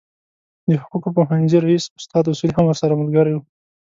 د 0.67 0.69
حقوقو 0.81 1.09
پوهنځي 1.17 1.57
رئیس 1.65 1.85
استاد 1.99 2.23
اصولي 2.31 2.53
هم 2.55 2.65
ورسره 2.67 2.99
ملګری 3.01 3.33
و. 3.35 3.39